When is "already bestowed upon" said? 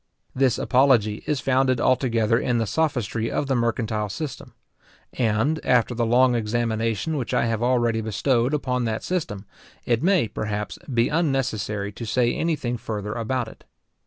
7.61-8.85